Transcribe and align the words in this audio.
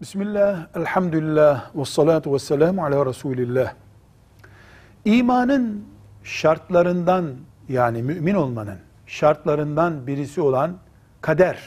Bismillah, 0.00 0.66
elhamdülillah, 0.74 1.76
ve 1.76 1.84
salatu 1.84 2.34
ve 2.34 2.38
selamu 2.38 2.84
ala 2.84 3.06
Resulillah. 3.06 3.74
İmanın 5.04 5.84
şartlarından 6.22 7.34
yani 7.68 8.02
mümin 8.02 8.34
olmanın 8.34 8.78
şartlarından 9.06 10.06
birisi 10.06 10.40
olan 10.40 10.76
kader. 11.20 11.58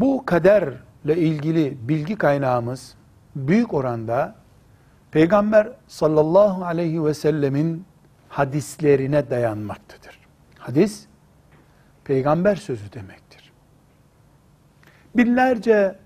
Bu 0.00 0.22
kaderle 0.26 1.16
ilgili 1.16 1.88
bilgi 1.88 2.16
kaynağımız 2.16 2.94
büyük 3.36 3.74
oranda 3.74 4.34
Peygamber 5.10 5.68
sallallahu 5.88 6.64
aleyhi 6.64 7.04
ve 7.04 7.14
sellemin 7.14 7.84
hadislerine 8.28 9.30
dayanmaktadır. 9.30 10.18
Hadis, 10.58 11.06
peygamber 12.04 12.56
sözü 12.56 12.92
demektir. 12.92 13.25
Binlerce 15.16 15.98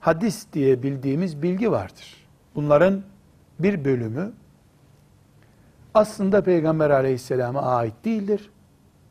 hadis 0.00 0.46
diye 0.52 0.82
bildiğimiz 0.82 1.42
bilgi 1.42 1.72
vardır. 1.72 2.26
Bunların 2.54 3.02
bir 3.58 3.84
bölümü 3.84 4.32
aslında 5.94 6.42
Peygamber 6.42 6.90
aleyhisselama 6.90 7.62
ait 7.62 7.94
değildir. 8.04 8.50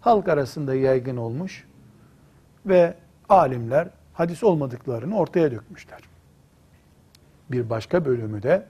Halk 0.02 0.30
arasında 0.30 0.76
yaygın 0.76 1.18
olmuş 1.18 1.68
ve 2.66 2.94
alimler 3.30 3.88
hadis 4.14 4.44
olmadıklarını 4.44 5.18
ortaya 5.18 5.52
dökmüşler. 5.52 6.00
Bir 7.52 7.70
başka 7.70 8.06
bölümü 8.06 8.44
de 8.44 8.66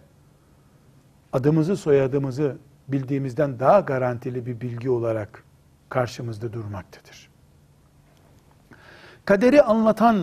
adımızı 1.34 1.77
soyadımızı 1.77 2.58
bildiğimizden 2.88 3.60
daha 3.60 3.80
garantili 3.80 4.46
bir 4.46 4.62
bilgi 4.62 4.90
olarak 4.90 5.44
karşımızda 5.90 6.54
durmaktadır. 6.54 7.30
Kaderi 9.26 9.62
anlatan, 9.62 10.18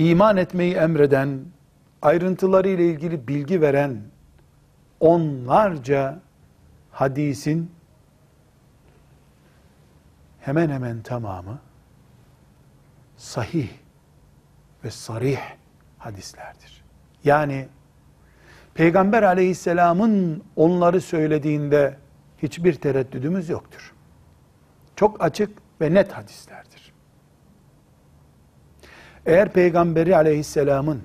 iman 0.00 0.36
etmeyi 0.36 0.74
emreden, 0.74 1.40
ayrıntıları 2.02 2.68
ile 2.68 2.86
ilgili 2.86 3.28
bilgi 3.28 3.60
veren 3.60 4.02
onlarca 5.00 6.20
hadisin 6.90 7.70
hemen 10.40 10.70
hemen 10.70 11.02
tamamı 11.02 11.58
sahih 13.16 13.68
ve 14.84 14.90
sarih 14.90 15.38
hadislerdir. 15.98 16.84
Yani 17.24 17.68
Peygamber 18.74 19.22
aleyhisselamın 19.22 20.44
onları 20.56 21.00
söylediğinde 21.00 21.96
hiçbir 22.42 22.74
tereddüdümüz 22.74 23.48
yoktur. 23.48 23.94
Çok 24.96 25.24
açık 25.24 25.58
ve 25.80 25.94
net 25.94 26.12
hadislerdir. 26.12 26.59
Eğer 29.26 29.52
Peygamberi 29.52 30.16
aleyhisselamın 30.16 31.02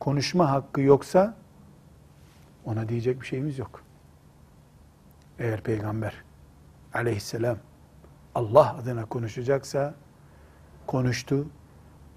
konuşma 0.00 0.50
hakkı 0.50 0.80
yoksa 0.80 1.34
ona 2.64 2.88
diyecek 2.88 3.20
bir 3.20 3.26
şeyimiz 3.26 3.58
yok. 3.58 3.82
Eğer 5.38 5.60
peygamber 5.60 6.14
aleyhisselam 6.94 7.56
Allah 8.34 8.76
adına 8.76 9.04
konuşacaksa 9.04 9.94
konuştu. 10.86 11.46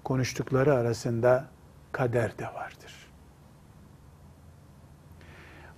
Konuştukları 0.04 0.74
arasında 0.74 1.44
kader 1.92 2.38
de 2.38 2.44
vardır. 2.44 3.10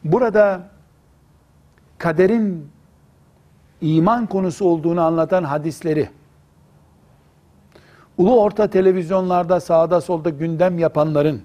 Burada 0.04 0.68
kaderin 1.98 2.70
iman 3.80 4.26
konusu 4.26 4.64
olduğunu 4.64 5.00
anlatan 5.00 5.44
hadisleri 5.44 6.10
ulu 8.22 8.40
orta 8.40 8.70
televizyonlarda 8.70 9.60
sağda 9.60 10.00
solda 10.00 10.30
gündem 10.30 10.78
yapanların 10.78 11.42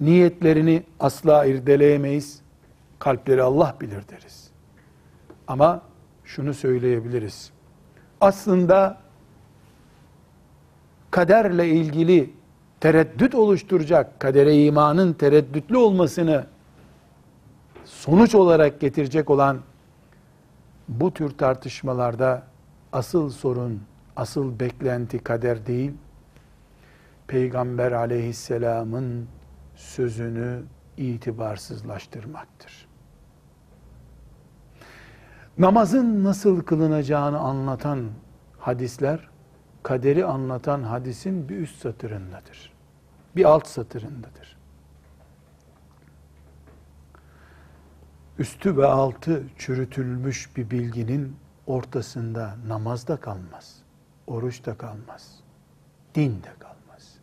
niyetlerini 0.00 0.82
asla 1.00 1.44
irdeleyemeyiz. 1.44 2.40
Kalpleri 2.98 3.42
Allah 3.42 3.76
bilir 3.80 4.08
deriz. 4.08 4.50
Ama 5.46 5.82
şunu 6.24 6.54
söyleyebiliriz. 6.54 7.50
Aslında 8.20 8.98
kaderle 11.10 11.68
ilgili 11.68 12.30
tereddüt 12.80 13.34
oluşturacak, 13.34 14.20
kadere 14.20 14.64
imanın 14.64 15.12
tereddütlü 15.12 15.76
olmasını 15.76 16.46
sonuç 17.84 18.34
olarak 18.34 18.80
getirecek 18.80 19.30
olan 19.30 19.58
bu 20.88 21.14
tür 21.14 21.30
tartışmalarda 21.30 22.42
asıl 22.92 23.30
sorun, 23.30 23.82
asıl 24.16 24.60
beklenti 24.60 25.18
kader 25.18 25.66
değil, 25.66 25.92
Peygamber 27.26 27.92
aleyhisselamın 27.92 29.28
sözünü 29.76 30.62
itibarsızlaştırmaktır. 30.96 32.88
Namazın 35.58 36.24
nasıl 36.24 36.60
kılınacağını 36.60 37.38
anlatan 37.38 38.10
hadisler, 38.58 39.28
kaderi 39.82 40.24
anlatan 40.24 40.82
hadisin 40.82 41.48
bir 41.48 41.56
üst 41.56 41.82
satırındadır. 41.82 42.72
Bir 43.36 43.44
alt 43.44 43.66
satırındadır. 43.66 44.56
Üstü 48.38 48.76
ve 48.76 48.86
altı 48.86 49.42
çürütülmüş 49.58 50.56
bir 50.56 50.70
bilginin 50.70 51.36
ortasında 51.66 52.56
namaz 52.68 53.08
da 53.08 53.16
kalmaz, 53.16 53.76
oruç 54.26 54.66
da 54.66 54.78
kalmaz, 54.78 55.40
din 56.14 56.42
de 56.42 56.52
kalmaz. 56.58 57.14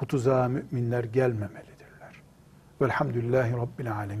Bu 0.00 0.06
tuzağa 0.06 0.48
müminler 0.48 1.04
gelmemelidirler. 1.04 2.22
Velhamdülillahi 2.80 3.52
Rabbil 3.52 3.92
Alemin. 3.92 4.18